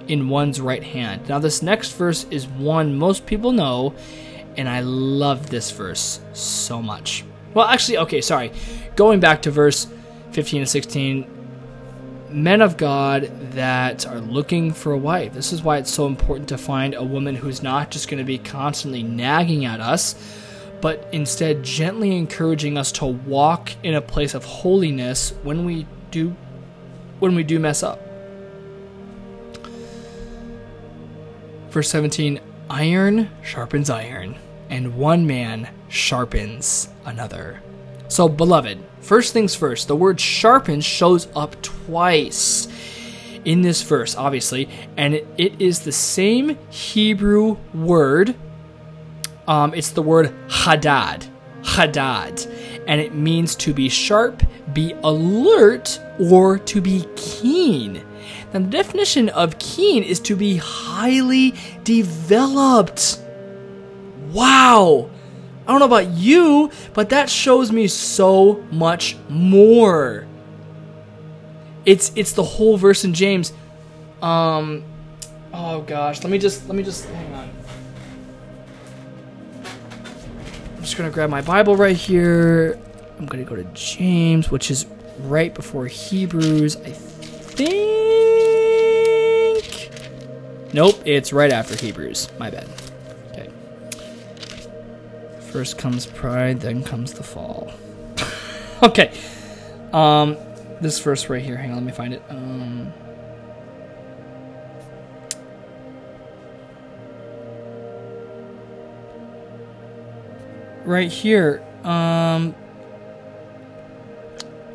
[0.08, 1.28] in one's right hand.
[1.28, 3.94] Now, this next verse is one most people know,
[4.56, 7.24] and I love this verse so much.
[7.54, 8.52] Well, actually, okay, sorry.
[8.96, 9.86] Going back to verse
[10.32, 11.36] 15 and 16,
[12.30, 15.32] men of God that are looking for a wife.
[15.32, 18.24] This is why it's so important to find a woman who's not just going to
[18.24, 20.14] be constantly nagging at us,
[20.80, 26.36] but instead gently encouraging us to walk in a place of holiness when we do
[27.18, 28.05] when we do mess up.
[31.76, 34.36] Verse 17 Iron sharpens iron,
[34.70, 37.60] and one man sharpens another.
[38.08, 42.66] So, beloved, first things first, the word sharpen shows up twice
[43.44, 48.34] in this verse, obviously, and it, is the same Hebrew word.
[49.46, 51.26] Um, it's the word hadad,
[51.62, 52.42] hadad,
[52.86, 58.02] and it means to be sharp, be alert, or to be keen.
[58.56, 63.20] Now, the definition of keen is to be highly developed.
[64.32, 65.10] Wow!
[65.66, 70.26] I don't know about you, but that shows me so much more.
[71.84, 73.52] It's it's the whole verse in James.
[74.22, 74.84] Um
[75.52, 77.50] oh gosh, let me just let me just hang on.
[80.76, 82.78] I'm just going to grab my Bible right here.
[83.18, 84.86] I'm going to go to James, which is
[85.20, 88.25] right before Hebrews, I think.
[90.72, 92.28] Nope, it's right after Hebrews.
[92.38, 92.68] My bad.
[93.30, 93.50] Okay.
[95.40, 97.72] First comes pride, then comes the fall.
[98.82, 99.16] okay.
[99.92, 100.36] Um,
[100.80, 101.56] this verse right here.
[101.56, 102.22] Hang on, let me find it.
[102.28, 102.92] Um.
[110.84, 111.64] Right here.
[111.84, 112.54] Um.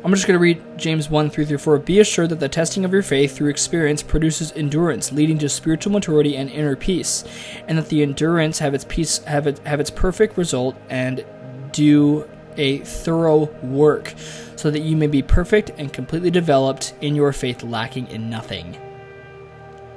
[0.04, 1.78] I'm just going to read James 1 3 through 4.
[1.78, 5.92] Be assured that the testing of your faith through experience produces endurance, leading to spiritual
[5.92, 7.24] maturity and inner peace,
[7.68, 11.24] and that the endurance have its peace have it, have its perfect result and
[11.70, 14.12] do a thorough work,
[14.56, 18.76] so that you may be perfect and completely developed in your faith, lacking in nothing.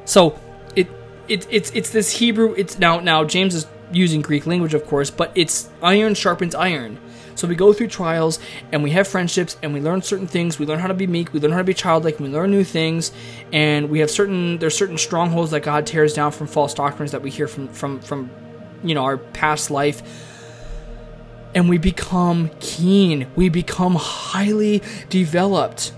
[0.06, 0.40] So
[0.76, 0.88] it
[1.28, 2.54] it it's it's this Hebrew.
[2.56, 7.00] It's now now James is using Greek language, of course, but it's iron sharpens iron.
[7.36, 8.40] So we go through trials
[8.72, 10.58] and we have friendships and we learn certain things.
[10.58, 11.34] We learn how to be meek.
[11.34, 12.20] We learn how to be childlike.
[12.20, 13.12] We learn new things,
[13.52, 17.22] and we have certain there's certain strongholds that God tears down from false doctrines that
[17.22, 18.32] we hear from from from
[18.84, 20.02] you know our past life.
[21.54, 23.28] And we become keen.
[23.38, 25.94] We become highly developed.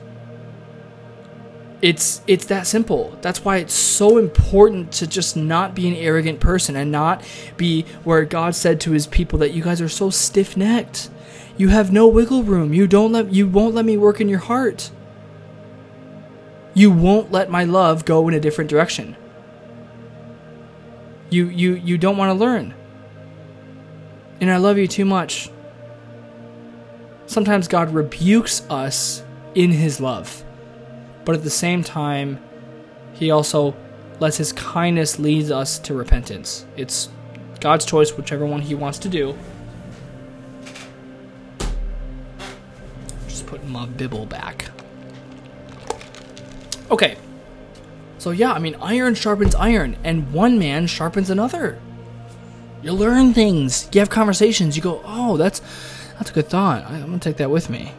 [1.82, 3.18] It's it's that simple.
[3.22, 7.24] That's why it's so important to just not be an arrogant person and not
[7.58, 11.10] be where God said to his people that you guys are so stiff-necked.
[11.58, 12.74] You have no wiggle room.
[12.74, 14.92] You don't let you won't let me work in your heart.
[16.74, 19.16] You won't let my love go in a different direction.
[21.32, 22.76] You you you don't want to learn.
[24.40, 25.50] And I love you too much.
[27.26, 29.24] Sometimes God rebukes us
[29.56, 30.44] in his love.
[31.26, 32.40] But at the same time,
[33.14, 33.76] he also
[34.20, 36.66] lets his kindness lead us to repentance.
[36.78, 37.10] It's
[37.60, 39.36] God's choice, whichever one he wants to do.
[43.48, 44.70] Putting my bibble back.
[46.92, 47.18] Okay.
[48.20, 51.80] So yeah, I mean, iron sharpens iron, and one man sharpens another.
[52.82, 53.90] You learn things.
[53.92, 54.76] You have conversations.
[54.76, 55.62] You go, oh, that's
[56.18, 56.84] that's a good thought.
[56.84, 57.92] I, I'm gonna take that with me.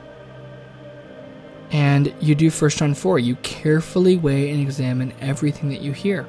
[1.71, 3.19] And you do First John four.
[3.19, 6.27] You carefully weigh and examine everything that you hear.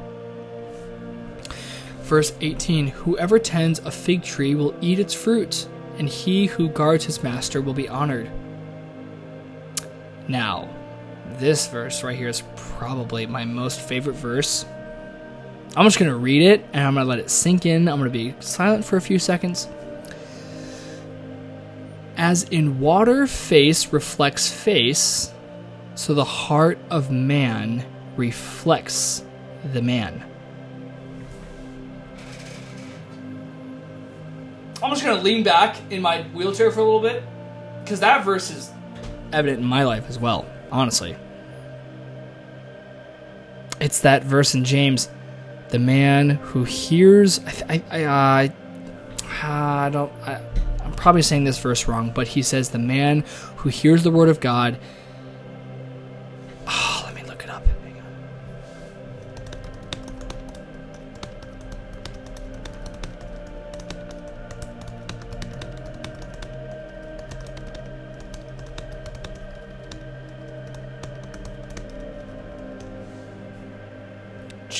[2.04, 7.06] Verse 18 Whoever tends a fig tree will eat its fruit, and he who guards
[7.06, 8.30] his master will be honored.
[10.30, 10.70] Now,
[11.38, 14.66] this verse right here is probably my most favorite verse.
[15.76, 17.90] I'm just going to read it and I'm going to let it sink in.
[17.90, 19.68] I'm going to be silent for a few seconds.
[22.16, 25.34] As in water, face reflects face,
[25.96, 27.86] so the heart of man
[28.18, 29.24] reflects
[29.74, 30.26] the man.
[34.84, 37.24] I'm just gonna lean back in my wheelchair for a little bit,
[37.84, 38.70] because that verse is
[39.32, 41.16] evident in my life as well, honestly.
[43.80, 45.10] It's that verse in James,
[45.70, 47.40] the man who hears.
[47.70, 48.50] I, I, I, uh,
[49.44, 50.12] I don't.
[50.24, 50.42] I,
[50.84, 53.24] I'm probably saying this verse wrong, but he says, the man
[53.58, 54.78] who hears the word of God.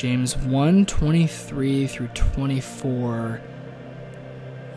[0.00, 3.40] James 1 23 through 24.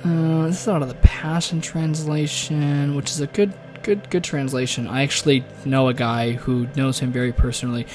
[0.04, 4.86] Uh, this is out of the Passion Translation, which is a good, good, good translation.
[4.86, 7.88] I actually know a guy who knows him very personally.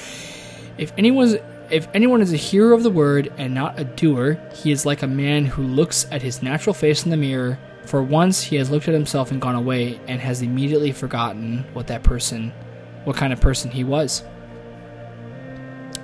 [0.79, 1.35] If anyone's
[1.69, 5.03] if anyone is a hearer of the word and not a doer, he is like
[5.03, 7.59] a man who looks at his natural face in the mirror.
[7.85, 11.85] For once he has looked at himself and gone away, and has immediately forgotten what
[11.87, 12.51] that person,
[13.03, 14.23] what kind of person he was.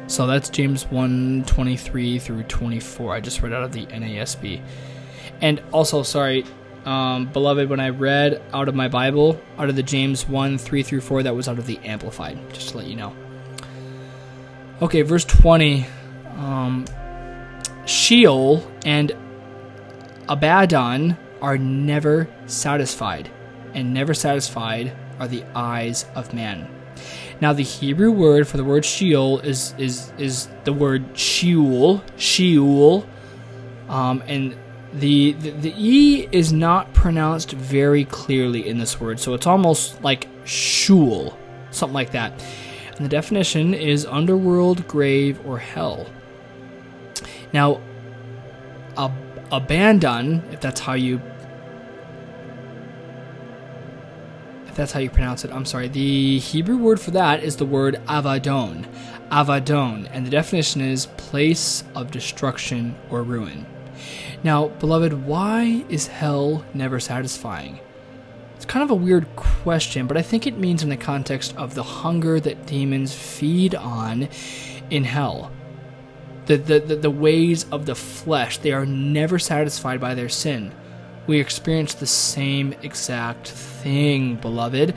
[0.07, 3.13] So that's James 1 23 through 24.
[3.13, 4.61] I just read out of the NASB.
[5.41, 6.45] And also, sorry,
[6.85, 10.83] um, beloved, when I read out of my Bible, out of the James 1 3
[10.83, 13.15] through 4, that was out of the Amplified, just to let you know.
[14.81, 15.85] Okay, verse 20.
[16.37, 16.85] Um,
[17.85, 19.11] Sheol and
[20.29, 23.31] Abaddon are never satisfied,
[23.73, 26.67] and never satisfied are the eyes of man.
[27.41, 33.05] Now, the Hebrew word for the word Sheol is is is the word Sheol, Sheol,
[33.89, 34.55] um, and
[34.93, 40.01] the, the the e is not pronounced very clearly in this word, so it's almost
[40.01, 41.37] like shul,
[41.71, 42.31] something like that.
[42.95, 46.07] And the definition is underworld, grave, or hell.
[47.51, 47.81] Now,
[48.97, 49.11] ab-
[49.51, 51.21] abandon, if that's how you
[54.75, 55.87] that's how you pronounce it, I'm sorry.
[55.87, 58.85] The Hebrew word for that is the word avadon,
[59.29, 63.65] avadon, and the definition is place of destruction or ruin.
[64.43, 67.79] Now, beloved, why is hell never satisfying?
[68.55, 71.73] It's kind of a weird question, but I think it means in the context of
[71.73, 74.27] the hunger that demons feed on
[74.89, 75.51] in hell.
[76.45, 80.73] The, the, the, the ways of the flesh, they are never satisfied by their sin.
[81.27, 84.95] We experience the same exact thing, beloved.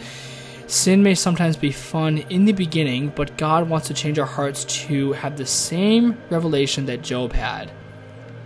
[0.66, 4.64] Sin may sometimes be fun in the beginning, but God wants to change our hearts
[4.86, 7.70] to have the same revelation that Job had.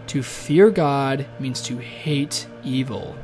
[0.09, 3.17] To fear God means to hate evil.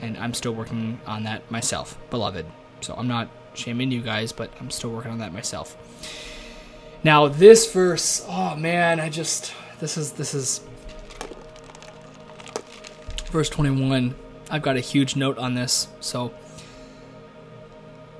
[0.00, 2.46] And I'm still working on that myself, beloved.
[2.80, 5.76] So I'm not shaming you guys, but I'm still working on that myself.
[7.04, 10.60] Now, this verse, oh man, I just this is this is
[13.28, 14.14] verse 21.
[14.50, 15.88] I've got a huge note on this.
[16.00, 16.32] So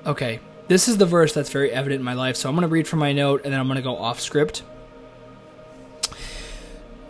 [0.07, 0.39] Okay,
[0.69, 2.37] this is the verse that's very evident in my life.
[2.37, 4.21] So I'm going to read from my note and then I'm going to go off
[4.21, 4.63] script.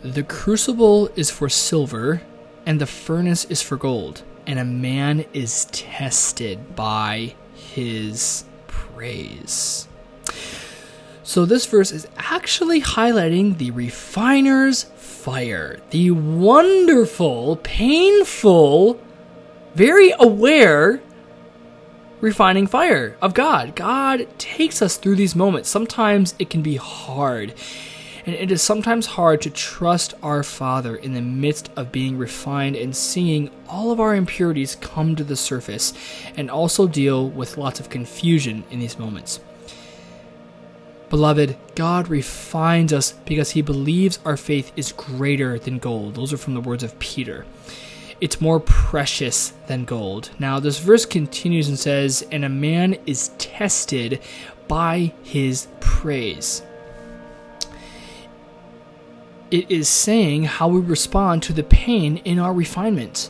[0.02, 2.24] The crucible is for silver,
[2.66, 9.88] and the furnace is for gold, and a man is tested by his praise.
[11.24, 14.86] So, this verse is actually highlighting the refiner's
[15.28, 18.98] fire, the wonderful, painful,
[19.76, 21.02] very aware
[22.22, 23.76] refining fire of God.
[23.76, 25.68] God takes us through these moments.
[25.68, 27.54] Sometimes it can be hard.
[28.26, 32.78] And it is sometimes hard to trust our Father in the midst of being refined
[32.78, 35.94] and seeing all of our impurities come to the surface,
[36.38, 39.42] and also deal with lots of confusion in these moments.
[41.10, 46.16] Beloved, God refines us because he believes our faith is greater than gold.
[46.16, 47.46] Those are from the words of Peter.
[48.20, 50.32] It's more precious than gold.
[50.40, 54.20] Now, this verse continues and says, And a man is tested
[54.68, 56.64] by his praise.
[59.50, 63.30] It is saying how we respond to the pain in our refinement.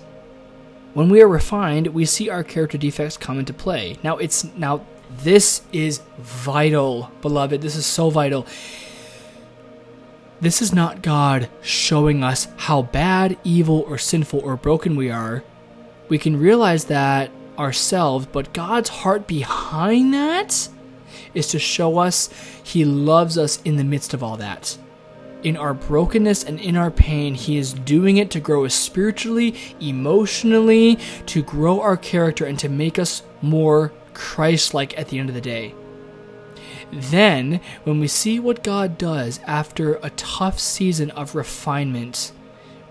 [0.96, 3.98] When we are refined, we see our character defects come into play.
[4.02, 7.62] Now, it's now this is vital, beloved.
[7.62, 8.46] This is so vital.
[10.40, 15.44] This is not God showing us how bad, evil, or sinful or broken we are.
[16.10, 20.70] We can realize that ourselves, but God's heart behind that
[21.34, 22.30] is to show us
[22.64, 24.78] He loves us in the midst of all that.
[25.44, 29.56] in our brokenness and in our pain, He is doing it to grow us spiritually,
[29.80, 30.98] emotionally,
[31.28, 35.36] to grow our character, and to make us more Christ like at the end of
[35.36, 35.76] the day.
[36.92, 42.32] Then, when we see what God does after a tough season of refinement,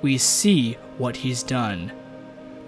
[0.03, 1.91] we see what He's done.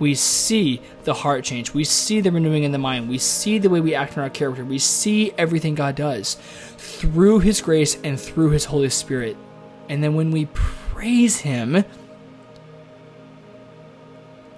[0.01, 1.73] We see the heart change.
[1.73, 3.09] We see the renewing in the mind.
[3.09, 4.65] We see the way we act in our character.
[4.65, 6.35] We see everything God does
[6.79, 9.37] through His grace and through His Holy Spirit.
[9.89, 11.85] And then when we praise Him,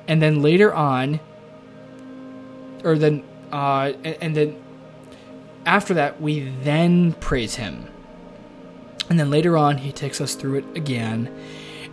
[0.08, 1.20] and then later on,
[2.82, 4.62] or then, uh, and, and then
[5.66, 7.88] after that, we then praise Him.
[9.08, 11.34] And then later on, He takes us through it again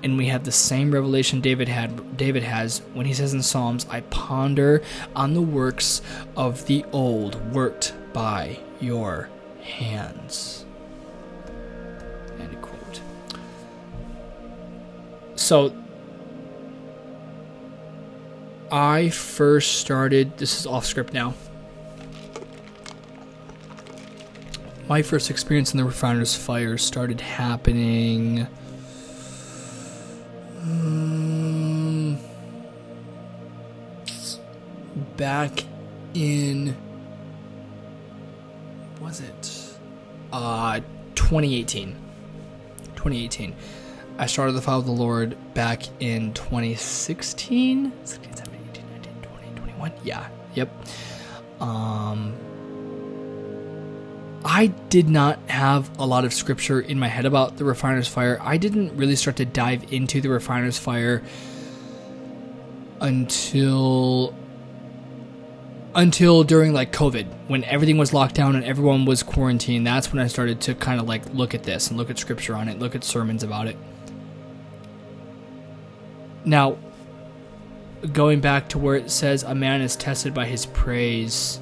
[0.03, 3.85] and we have the same revelation David had David has when he says in Psalms,
[3.89, 4.81] I ponder
[5.15, 6.01] on the works
[6.35, 9.29] of the old worked by your
[9.61, 10.65] hands.
[12.39, 13.01] End quote.
[15.35, 15.73] So
[18.71, 21.33] I first started this is off script now.
[24.87, 28.47] My first experience in the refiner's fire started happening
[30.61, 32.17] um,
[35.17, 35.63] back
[36.13, 36.75] in
[39.01, 39.77] was it?
[40.31, 40.81] Uh
[41.27, 41.93] 2018
[42.95, 43.53] 2018
[44.17, 48.36] i started the file of the lord back in 2016 16 17 18 19
[49.87, 50.71] 20 21 yeah yep
[51.61, 52.35] um
[54.45, 58.39] I did not have a lot of scripture in my head about the refiner's fire.
[58.41, 61.21] I didn't really start to dive into the refiner's fire
[63.01, 64.33] until
[65.95, 69.85] until during like COVID when everything was locked down and everyone was quarantined.
[69.85, 72.55] That's when I started to kind of like look at this and look at scripture
[72.55, 73.75] on it, look at sermons about it.
[76.45, 76.77] Now,
[78.13, 81.59] going back to where it says a man is tested by his praise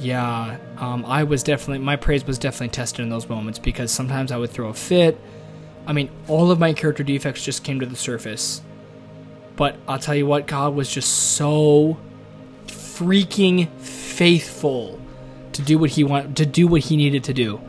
[0.00, 4.30] yeah, um, I was definitely my praise was definitely tested in those moments because sometimes
[4.30, 5.18] I would throw a fit.
[5.86, 8.62] I mean, all of my character defects just came to the surface.
[9.56, 11.98] But I'll tell you what, God was just so
[12.66, 15.00] freaking faithful
[15.52, 17.60] to do what he wanted to do what he needed to do.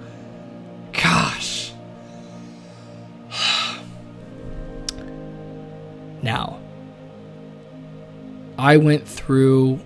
[8.59, 9.79] I went through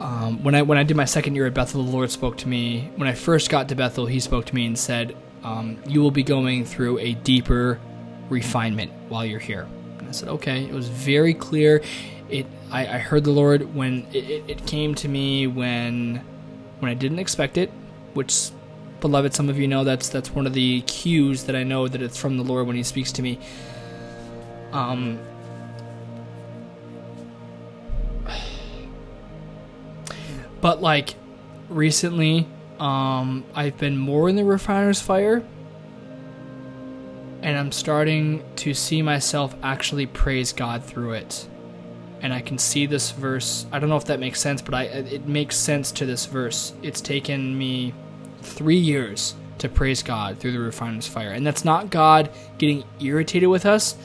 [0.00, 2.48] um, when I when I did my second year at Bethel, the Lord spoke to
[2.48, 2.90] me.
[2.96, 6.10] When I first got to Bethel, He spoke to me and said, um, "You will
[6.10, 7.80] be going through a deeper
[8.28, 9.68] refinement while you're here."
[9.98, 11.80] And I said, "Okay." It was very clear.
[12.28, 16.16] It I, I heard the Lord when it, it came to me when
[16.80, 17.70] when I didn't expect it,
[18.14, 18.50] which
[19.00, 22.02] beloved, some of you know that's that's one of the cues that I know that
[22.02, 23.38] it's from the Lord when He speaks to me.
[24.72, 25.20] Um,
[30.60, 31.14] But like
[31.68, 32.46] recently,
[32.78, 35.42] um, I've been more in the refiner's fire,
[37.42, 41.48] and I'm starting to see myself actually praise God through it.
[42.22, 43.66] And I can see this verse.
[43.72, 46.72] I don't know if that makes sense, but I it makes sense to this verse.
[46.82, 47.92] It's taken me
[48.40, 53.48] three years to praise God through the refiner's fire, and that's not God getting irritated
[53.48, 53.96] with us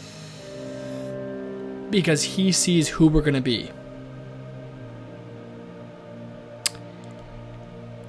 [1.89, 3.71] because He sees who we're going to be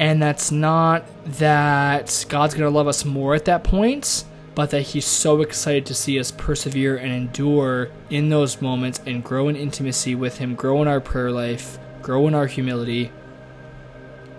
[0.03, 1.05] And that's not
[1.39, 4.25] that God's going to love us more at that point,
[4.57, 9.23] but that He's so excited to see us persevere and endure in those moments and
[9.23, 13.13] grow in intimacy with Him, grow in our prayer life, grow in our humility.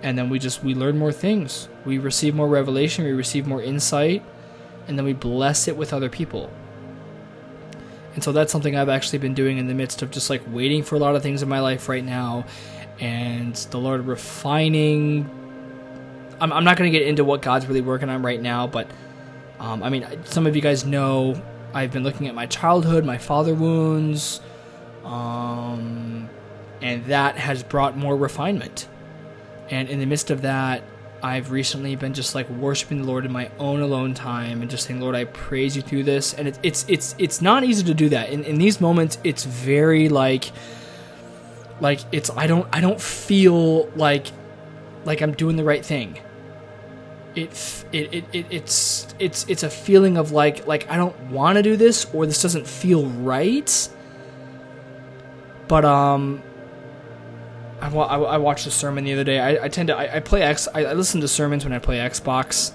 [0.02, 1.70] And then we just we learn more things.
[1.86, 4.22] We receive more revelation, we receive more insight,
[4.90, 6.52] and then we bless it with other people.
[8.16, 10.84] And so that's something I've actually been doing in the midst of just like waiting
[10.84, 12.44] for a lot of things in my life right now
[13.00, 15.30] and the Lord refining
[16.44, 18.88] I'm, I'm not going to get into what God's really working on right now, but
[19.62, 21.42] um, I mean, some of you guys know
[21.74, 24.42] I've been looking at my childhood, my father wounds,
[25.06, 26.30] um,
[26.82, 28.90] and that has brought more refinement.
[29.70, 30.84] And in the midst of that,
[31.22, 34.86] I've recently been just like worshiping the Lord in my own alone time and just
[34.86, 36.34] saying, Lord, I praise you through this.
[36.34, 38.32] And it, it's it's it's not easy to do that.
[38.32, 40.52] In in these moments, it's very like
[41.80, 44.28] like it's I don't I don't feel like
[45.06, 46.20] like I'm doing the right thing
[47.36, 51.58] it, it, it, it it's it's it's a feeling of like like I don't want
[51.58, 53.90] to do this or this doesn't feel right.
[55.68, 56.44] But um,
[57.82, 59.40] I, I, I watched a sermon the other day.
[59.40, 61.80] I, I tend to I, I play X I, I listen to sermons when I
[61.80, 62.72] play Xbox,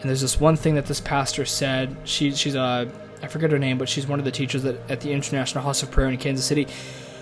[0.00, 1.96] And there's this one thing that this pastor said.
[2.04, 2.90] She, she's a,
[3.22, 5.82] I forget her name, but she's one of the teachers at, at the International House
[5.82, 6.66] of Prayer in Kansas City.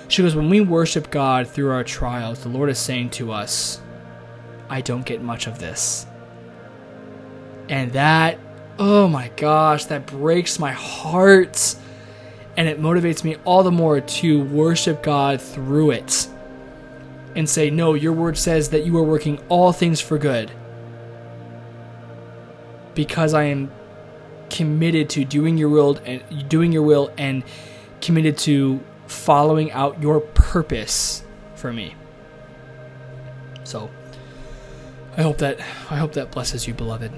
[0.09, 3.81] She goes, When we worship God through our trials, the Lord is saying to us,
[4.69, 6.07] I don't get much of this.
[7.69, 8.39] And that,
[8.79, 11.75] oh my gosh, that breaks my heart.
[12.57, 16.29] And it motivates me all the more to worship God through it.
[17.35, 20.51] And say, No, your word says that you are working all things for good.
[22.95, 23.71] Because I am
[24.49, 27.45] committed to doing your will and doing your will and
[28.01, 31.23] committed to following out your purpose
[31.55, 31.95] for me.
[33.65, 33.91] So
[35.17, 35.61] I hope that
[35.91, 37.13] I hope that blesses you, beloved.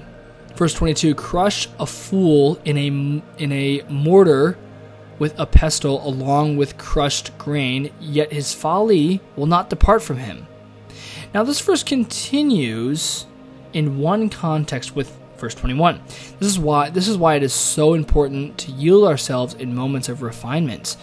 [0.59, 2.87] Verse 22 crush a fool in a
[3.41, 4.57] in a mortar
[5.17, 10.47] with a pestle along with crushed grain yet his folly will not depart from him.
[11.33, 13.25] Now this verse continues
[13.71, 16.01] in one context with verse 21
[16.39, 20.09] this is why this is why it is so important to yield ourselves in moments
[20.09, 20.97] of refinement.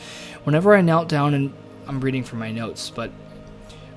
[0.44, 1.50] Whenever i knelt down and
[1.86, 3.10] i'm reading from my notes but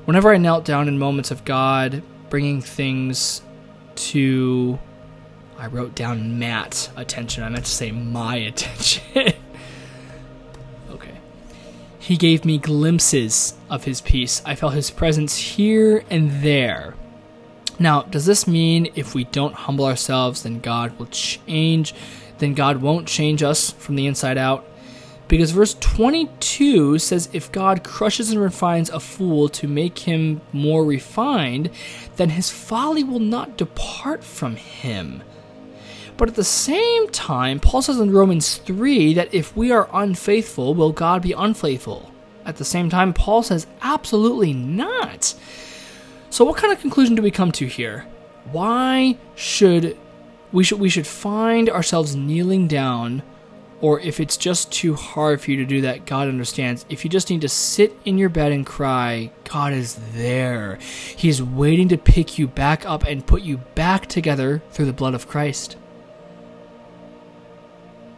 [0.06, 3.42] whenever i knelt down in moments of god bringing things
[3.96, 4.80] to
[5.60, 7.44] I wrote down Matt's attention.
[7.44, 9.34] I meant to say my attention.
[10.90, 11.18] okay.
[12.00, 14.42] He gave me glimpses of his peace.
[14.46, 16.96] I felt his presence here and there.
[17.78, 21.94] Now, does this mean if we don't humble ourselves, then God will change?
[22.38, 24.66] Then God won't change us from the inside out?
[25.28, 30.86] Because verse 22 says, If God crushes and refines a fool to make him more
[30.86, 31.70] refined,
[32.16, 35.22] then his folly will not depart from him.
[36.20, 40.74] But at the same time, Paul says in Romans 3 that if we are unfaithful,
[40.76, 42.12] will God be unfaithful?
[42.46, 45.34] At the same time, Paul says absolutely not.
[46.30, 48.06] So what kind of conclusion do we come to here?
[48.52, 49.98] Why should
[50.52, 53.24] we should we should find ourselves kneeling down
[53.80, 56.86] or if it's just too hard for you to do that, God understands.
[56.90, 60.80] If you just need to sit in your bed and cry, God is there.
[61.16, 65.14] He's waiting to pick you back up and put you back together through the blood
[65.14, 65.78] of Christ.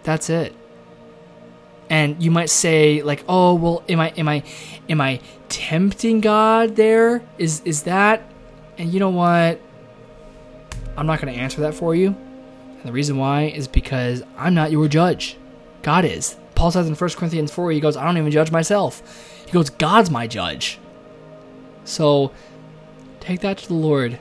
[0.04, 0.56] That's it.
[1.90, 4.44] And you might say like, "Oh, well, am I am I
[4.90, 7.22] am I tempting God there?
[7.38, 8.24] Is is that?"
[8.78, 9.60] And you know what?
[10.98, 12.08] I'm not going to answer that for you.
[12.08, 15.38] And the reason why is because I'm not your judge.
[15.84, 16.36] God is.
[16.56, 19.44] Paul says in 1 Corinthians 4, he goes, I don't even judge myself.
[19.46, 20.80] He goes, God's my judge.
[21.84, 22.32] So
[23.20, 24.20] take that to the Lord.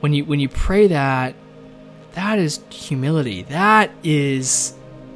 [0.00, 1.34] When you when you pray that,
[2.12, 3.42] that is humility.
[3.42, 4.74] That is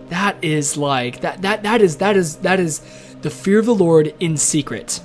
[0.08, 2.80] that is like that that that is that is that is
[3.22, 5.00] the fear of the Lord in secret.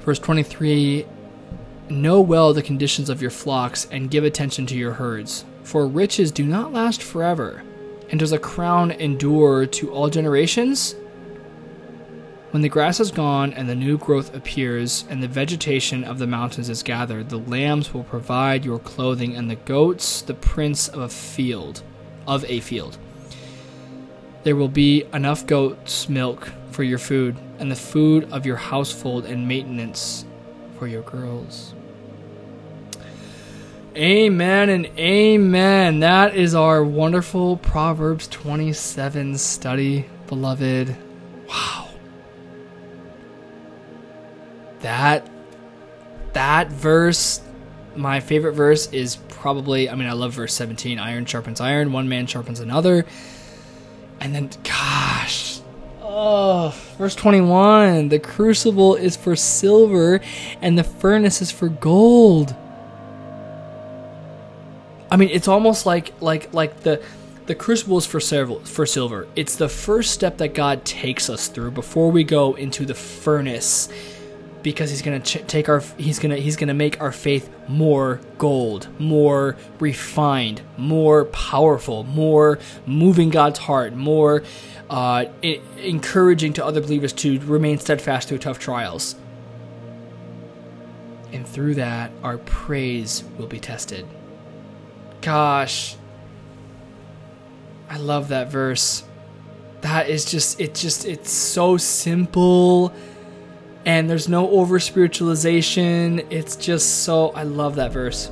[0.00, 1.06] Verse 23
[1.88, 6.30] Know well the conditions of your flocks and give attention to your herds for riches
[6.30, 7.62] do not last forever,
[8.08, 10.94] and does a crown endure to all generations?
[12.56, 16.26] When the grass is gone and the new growth appears, and the vegetation of the
[16.26, 21.00] mountains is gathered, the lambs will provide your clothing, and the goats the prince of
[21.00, 21.82] a field,
[22.26, 22.96] of a field.
[24.44, 29.26] There will be enough goat's milk for your food, and the food of your household
[29.26, 30.24] and maintenance
[30.78, 31.74] for your girls.
[33.94, 36.00] Amen and amen.
[36.00, 40.96] That is our wonderful Proverbs 27 study, beloved.
[41.50, 41.85] Wow.
[44.80, 45.28] That
[46.32, 47.40] that verse
[47.94, 52.08] my favorite verse is probably I mean I love verse 17 iron sharpens iron one
[52.10, 53.06] man sharpens another
[54.20, 55.60] and then gosh
[56.02, 60.20] oh verse 21 the crucible is for silver
[60.60, 62.54] and the furnace is for gold
[65.10, 67.02] I mean, it's almost like like like the
[67.46, 69.28] the crucible is for silver, for silver.
[69.36, 73.88] It's the first step that God takes us through before we go into the furnace
[74.66, 77.12] because he's going to ch- take our he's going to he's going to make our
[77.12, 84.42] faith more gold, more refined, more powerful, more moving God's heart, more
[84.90, 89.14] uh, I- encouraging to other believers to remain steadfast through tough trials.
[91.32, 94.04] And through that, our praise will be tested
[95.26, 95.96] gosh.
[97.88, 99.02] I love that verse.
[99.82, 102.92] That is just it just it's so simple
[103.86, 106.26] and there's no over spiritualization.
[106.28, 108.30] It's just so I love that verse.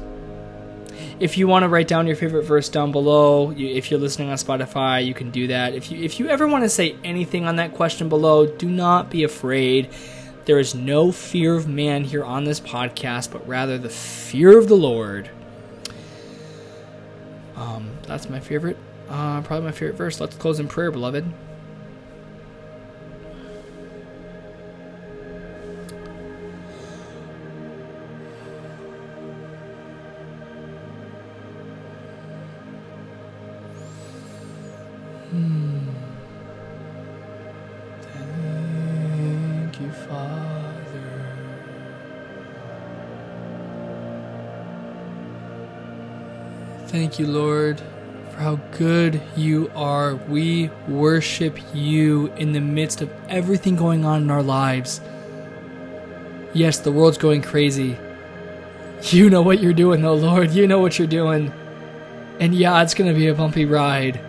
[1.20, 4.30] If you want to write down your favorite verse down below, you, if you're listening
[4.30, 5.72] on Spotify, you can do that.
[5.72, 9.10] If you if you ever want to say anything on that question below, do not
[9.10, 9.90] be afraid.
[10.44, 14.68] There is no fear of man here on this podcast, but rather the fear of
[14.68, 15.30] the Lord.
[17.54, 18.76] Um, that's my favorite,
[19.08, 20.20] uh, probably my favorite verse.
[20.20, 21.24] Let's close in prayer, beloved.
[47.14, 47.80] Thank you, Lord,
[48.30, 50.16] for how good you are.
[50.16, 55.00] We worship you in the midst of everything going on in our lives.
[56.54, 57.96] Yes, the world's going crazy.
[59.10, 60.50] You know what you're doing, though, Lord.
[60.50, 61.52] You know what you're doing.
[62.40, 64.20] And yeah, it's going to be a bumpy ride.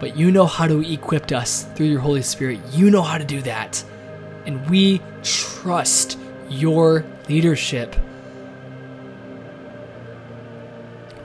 [0.00, 2.60] But you know how to equip us through your Holy Spirit.
[2.72, 3.84] You know how to do that.
[4.46, 7.94] And we trust your leadership.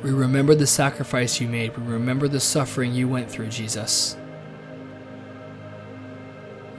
[0.01, 1.77] We remember the sacrifice you made.
[1.77, 4.15] We remember the suffering you went through, Jesus.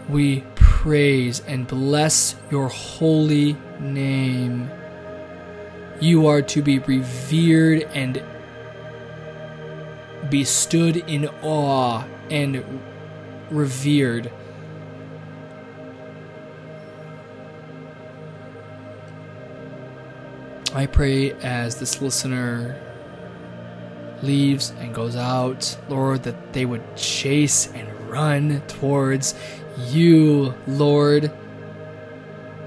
[0.09, 4.71] We praise and bless your holy name.
[6.01, 8.23] You are to be revered and
[10.31, 12.81] be stood in awe and
[13.51, 14.33] revered.
[20.73, 22.81] I pray as this listener
[24.23, 29.35] leaves and goes out, Lord, that they would chase and run towards
[29.79, 31.33] you, Lord.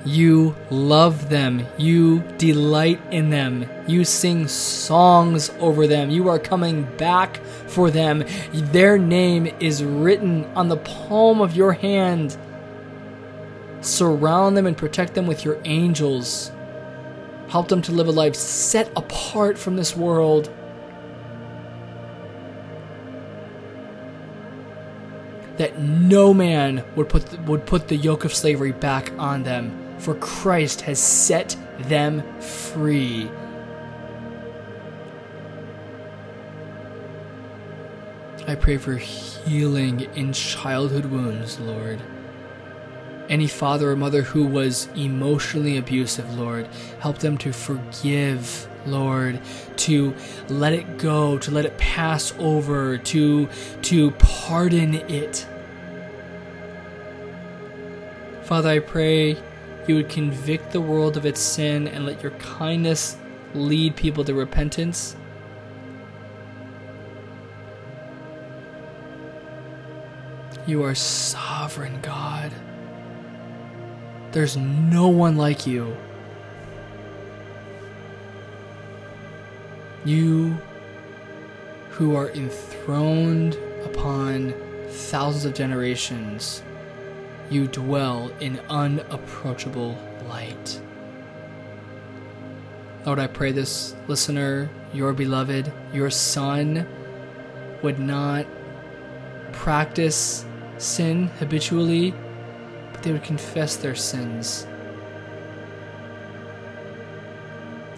[0.06, 1.66] You love them.
[1.78, 3.66] You delight in them.
[3.88, 6.10] You sing songs over them.
[6.10, 7.38] You are coming back
[7.68, 8.26] for them.
[8.52, 12.38] Their name is written on the palm of your hand.
[13.80, 16.52] Surround them and protect them with your angels.
[17.48, 20.50] Help them to live a life set apart from this world.
[25.58, 29.84] That no man would put the, would put the yoke of slavery back on them
[30.04, 33.32] for Christ has set them free.
[38.46, 42.02] I pray for healing in childhood wounds, Lord.
[43.34, 46.68] Any father or mother who was emotionally abusive, Lord,
[47.00, 49.40] help them to forgive, Lord,
[49.78, 50.14] to
[50.50, 53.50] let it go, to let it pass over, to
[53.82, 55.48] to pardon it.
[58.44, 59.36] Father, I pray
[59.88, 63.18] you would convict the world of its sin and let your kindness
[63.56, 65.16] lead people to repentance.
[70.68, 72.33] You are sovereign, God.
[74.34, 75.96] There's no one like you.
[80.04, 80.58] You
[81.92, 84.56] who are enthroned upon
[84.90, 86.64] thousands of generations
[87.52, 89.96] you dwell in unapproachable
[90.28, 90.82] light.
[93.06, 96.88] Lord, I pray this listener, your beloved, your son,
[97.84, 98.48] would not
[99.52, 100.44] practice
[100.80, 102.16] sin habitually,
[103.04, 104.66] they would confess their sins.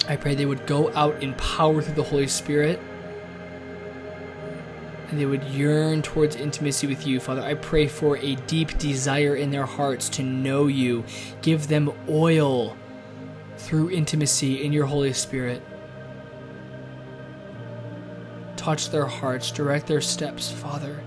[0.08, 2.80] I pray they would go out in power through the Holy Spirit
[5.10, 7.20] and they would yearn towards intimacy with you.
[7.20, 11.04] Father, I pray for a deep desire in their hearts to know you.
[11.42, 12.76] Give them oil
[13.58, 15.62] through intimacy in your Holy Spirit.
[18.58, 21.04] Touch their hearts, direct their steps, Father.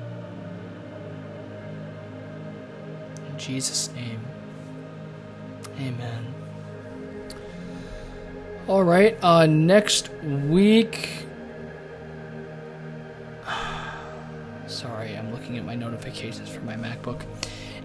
[3.48, 4.20] Jesus' name,
[5.80, 6.34] amen.
[8.68, 11.26] All right, uh, next week
[14.66, 17.22] Sorry, I'm looking at my notifications for my MacBook.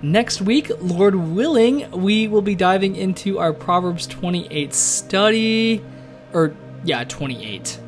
[0.01, 5.81] Next week, Lord willing, we will be diving into our Proverbs 28 study.
[6.33, 6.53] Or,
[6.83, 7.79] yeah, 28.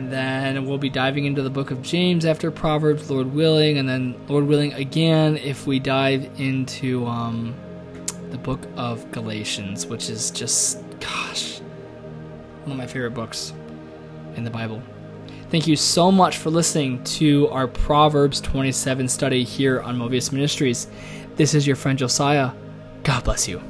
[0.00, 3.76] And then we'll be diving into the book of James after Proverbs, Lord willing.
[3.76, 7.54] And then, Lord willing, again, if we dive into um,
[8.30, 11.58] the book of Galatians, which is just, gosh,
[12.62, 13.52] one of my favorite books
[14.36, 14.82] in the Bible.
[15.50, 20.86] Thank you so much for listening to our Proverbs 27 study here on Movius Ministries.
[21.36, 22.52] This is your friend Josiah.
[23.02, 23.60] God bless you.